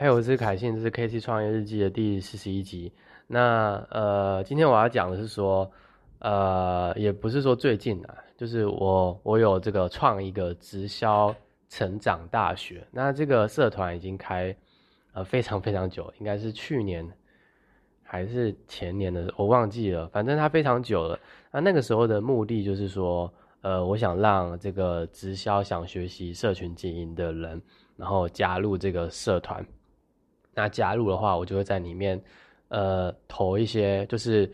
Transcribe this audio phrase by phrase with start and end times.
[0.00, 2.92] 嘿，我是凯信，这是 KC 创业日记的第四十一集。
[3.26, 5.68] 那呃，今天我要讲的是说，
[6.20, 11.34] 呃，也不是说最近啊，就是我我有这个创一个直销
[11.68, 12.86] 成长大学。
[12.92, 14.56] 那这个社团已经开
[15.14, 17.04] 呃非常非常久，应该是去年
[18.04, 20.06] 还是前年的，我忘记了。
[20.10, 21.18] 反正它非常久了。
[21.50, 23.28] 那那个时候的目的就是说，
[23.62, 27.60] 呃，我想让这个直销想学习社群经营的人，
[27.96, 29.66] 然后加入这个社团。
[30.58, 32.20] 那加入的话，我就会在里面，
[32.66, 34.50] 呃，投一些，就是，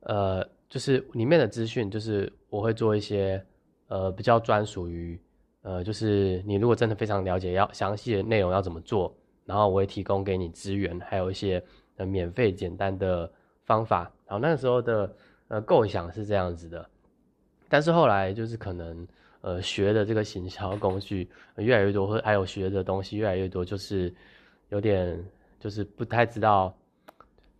[0.00, 3.42] 呃，就是里面的资讯，就是我会做一些，
[3.86, 5.18] 呃，比较专属于，
[5.62, 9.10] 呃，就是你如果真的非常了解要详细的内容要怎么做，
[9.46, 11.64] 然后我会提供给你资源，还有一些
[11.96, 13.32] 呃免费简单的
[13.64, 14.00] 方法。
[14.26, 15.10] 然后，那个时候的
[15.48, 16.86] 呃构想是这样子的，
[17.70, 19.08] 但是后来就是可能
[19.40, 24.14] 呃学的这个行销工具越来越多，或还有学的东西越来越多，就是
[24.68, 25.18] 有点。
[25.58, 26.76] 就是不太知道，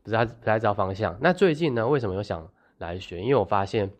[0.02, 1.16] 不太不太知道方向。
[1.20, 3.20] 那最近呢，为什么又想来学？
[3.20, 3.90] 因为我发现，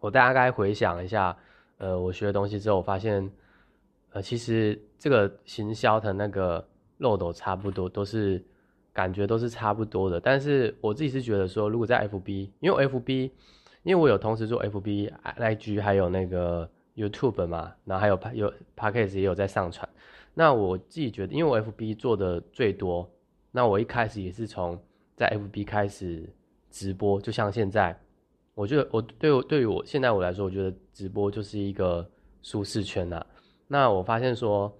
[0.00, 1.36] 我大概回想一下，
[1.78, 3.30] 呃，我学的东西之后，我发现，
[4.12, 6.66] 呃，其实这个行销的那个
[6.98, 8.44] 漏斗差不多，都是
[8.92, 10.20] 感觉都是差不多的。
[10.20, 13.30] 但是我自己是觉得说，如果在 FB，因为 FB，
[13.82, 19.88] 因为我有同时做 FB、IG 还有那个 YouTube 嘛，然后还有有 Podcast 也有在上传。
[20.34, 23.08] 那我自己觉得，因为我 FB 做的最多。
[23.52, 24.76] 那我一开始也是从
[25.14, 26.28] 在 FB 开始
[26.70, 27.96] 直播，就像现在，
[28.54, 32.04] 我觉得我对我对于我现在我来说，我觉得直播就是一个
[32.42, 33.24] 舒适圈呐。
[33.68, 34.76] 那我发现说，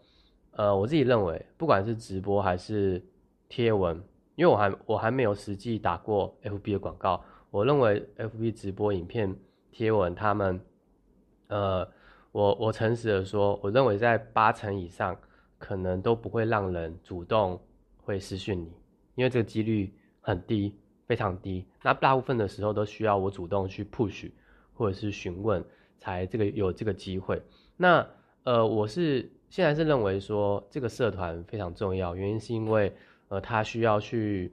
[0.50, 3.00] 呃，我自己认为，不管是直播还是
[3.48, 3.96] 贴文，
[4.34, 9.34] 因为我还我还没有实际打过 FB 的广告，我认为 FB 直播影片
[9.70, 10.60] 贴文，他们，
[11.46, 11.88] 呃，
[12.32, 15.16] 我我诚实的说，我认为在八成以上，
[15.64, 17.58] 可能都不会让人主动。
[18.06, 18.70] 会私讯你，
[19.14, 20.74] 因为这个几率很低，
[21.06, 21.64] 非常低。
[21.82, 24.30] 那大部分的时候都需要我主动去 push
[24.74, 25.64] 或者是询问，
[25.96, 27.40] 才这个有这个机会。
[27.78, 28.06] 那
[28.42, 32.94] 呃，我是现在是认为说这个社团非常重要，原因是因为
[33.28, 34.52] 呃，他需要去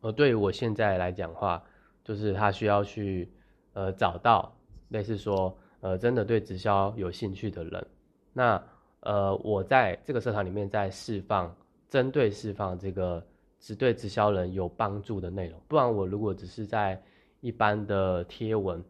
[0.00, 1.62] 呃，对于我现在来讲话，
[2.02, 3.30] 就是他需要去
[3.74, 4.52] 呃找到
[4.88, 7.86] 类似说呃真的对直销有兴趣的人。
[8.32, 8.60] 那
[9.06, 11.54] 呃，我在这个社团里面在释放。
[11.88, 13.24] 针对释放这个
[13.60, 17.00] 只对直销人有帮助的内容，不然我如果只是在
[17.40, 18.82] 一般的贴文，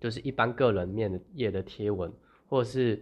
[0.00, 2.12] 就是一般个人面的页的贴文，
[2.48, 3.00] 或者是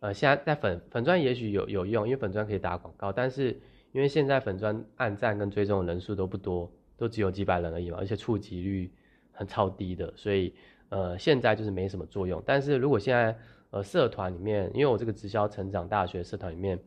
[0.00, 3.58] 呃现在在粉粉砖也许有有用，因为粉砖可以打广告，但是
[3.92, 8.92] 因为现在粉砖按赞跟追踪的人数都不多，都只有几百人而已嘛，而且触及率
[9.32, 10.54] 很超低的，所以
[10.90, 12.40] 呃现在就是没什么作用。
[12.44, 13.36] 但是如果现在
[13.76, 16.78] 呃社团里面，因为我这个直销成长大学社团里面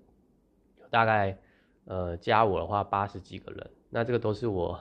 [0.89, 1.37] 大概。
[1.85, 4.79] 呃，加我的话八十几个人，那这个都是我，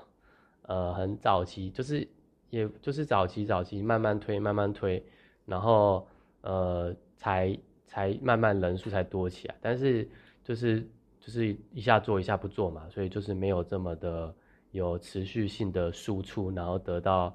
[0.63, 2.07] 呃，很早期，就是
[2.51, 5.03] 也就是早期早期慢慢推慢慢推，
[5.47, 6.07] 然后
[6.43, 10.07] 呃才才慢慢人数才多起来，但是
[10.45, 10.87] 就是
[11.19, 14.35] 就是一下做一下不做嘛，所以就是没有这么的
[14.73, 17.35] 有持续性的输出，然后得到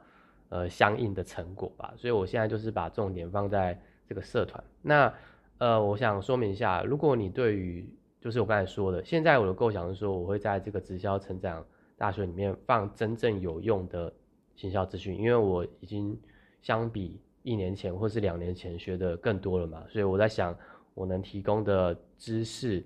[0.49, 4.63] 呃相应的成果吧，所以我现在就是把重点放在这个社团。
[4.81, 5.13] 那
[5.57, 7.87] 呃，我想说明一下，如果你对于
[8.19, 11.65] 就是我刚才说的，现在我的构想是说，我会在这个直销成长
[11.97, 14.11] 大学里面放真正有用的
[14.55, 16.19] 行销资讯，因为我已经
[16.61, 20.57] 相比一年前或是两年前学的更多了嘛，所以我在想，
[20.93, 22.83] 我能提供的知识，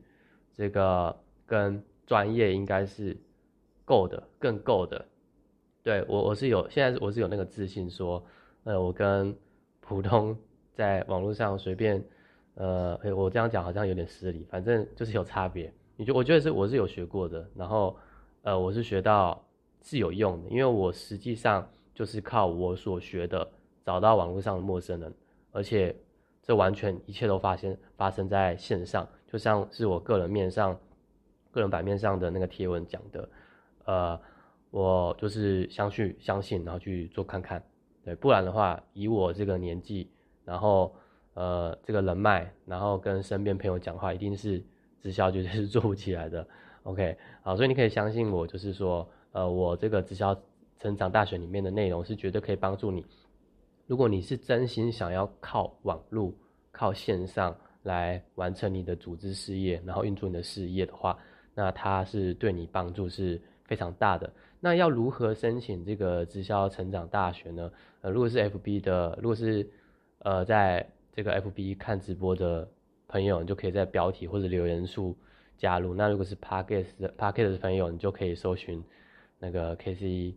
[0.54, 3.16] 这个跟专业应该是
[3.86, 5.04] 够的，更够的。
[5.84, 8.24] 对我我是有现在我是有那个自信说，
[8.64, 9.36] 呃，我跟
[9.80, 10.38] 普通
[10.78, 12.02] 在网络上随便。
[12.60, 15.72] 呃，我这样讲好像有点失礼，反正就是有差别。
[15.96, 17.96] 你就我觉得是我是有学过的，然后
[18.42, 19.40] 呃，我是学到
[19.84, 23.48] 是有用的，因为我实际上就是靠我所学的
[23.86, 25.14] 找到网络上的陌生人，
[25.52, 25.96] 而且
[26.42, 30.76] 这完全一切都发生发生在线上，就像是我个人面上、
[31.52, 33.30] 个人版面上的那个贴文讲的，
[33.86, 34.20] 呃，
[34.72, 37.64] 我就是相信相信，然后去做看看，
[38.04, 40.10] 对，不然的话，以我这个年纪，
[40.48, 40.92] 然后。
[41.40, 44.60] 呃，这个人脉，然后跟身边朋友讲话，一定是
[45.00, 46.48] 直销绝对是做不起来的。
[46.82, 50.36] OK，好，所以你可以相信我，就是说，呃，我这个直销
[50.80, 53.06] 成长大学里面的内容是绝对可以帮助你。
[53.86, 56.34] 如果你是真心想要靠网络、
[56.72, 61.16] 靠线上来完成你的组织事业，然后运作你的事业的话，
[61.54, 64.34] 那它是对你帮助是非常大的。
[64.60, 67.72] 那要如何申请这个直销成长大学呢？
[68.02, 69.70] 呃，如果是 FB 的，如果是
[70.28, 72.68] 呃在这个 FB 看直播的
[73.08, 75.16] 朋友，你就可以在标题或者留言处
[75.56, 75.94] 加入。
[75.94, 78.84] 那如果是 Podcast 的 Podcast 的朋友，你就可以搜寻
[79.40, 80.36] 那个 K C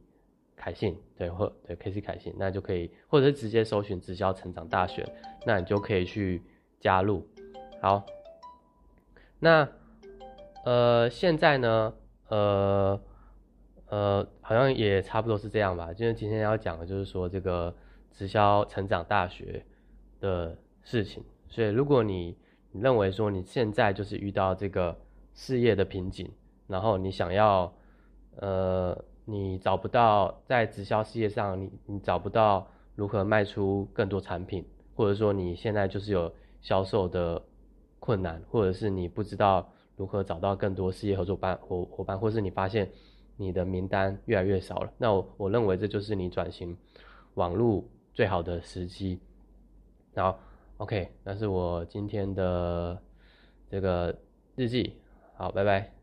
[0.55, 5.05] 凯信，对，或对 K C 凯信，那就可以，或者是直接搜寻直销成长大学，
[5.45, 6.41] 那你就可以去
[6.79, 7.27] 加入。
[7.83, 8.07] 好，
[9.41, 9.69] 那
[10.65, 11.93] 呃现在呢，
[12.29, 13.01] 呃
[13.89, 15.93] 呃好像也差不多是这样吧。
[15.93, 17.75] 就是今天要讲的就是说这个
[18.13, 19.65] 直销成长大学
[20.21, 21.25] 的事情。
[21.49, 22.37] 所以如果你
[22.73, 24.97] 认为说你现在就是遇到这个
[25.35, 26.31] 事业的瓶颈，
[26.69, 27.73] 然后你想要，
[28.37, 34.65] 呃，你找不到在直销事业上，你你找不到如何卖出更多产品，
[34.95, 37.43] 或者说你现在就是有销售的
[37.99, 42.89] 困难，或者是你不知道如何找到更多事业合作伴伙伙伴，或是你发现
[43.37, 46.77] 你的名单越来越少了，那我我认为这就是你转型
[47.35, 47.83] 网络
[48.13, 49.19] 最好的时机，
[50.15, 50.39] 好。
[50.79, 53.01] OK，那是我今天的
[53.71, 54.19] 这个
[54.57, 54.97] 日记，
[55.37, 56.00] 好，拜拜。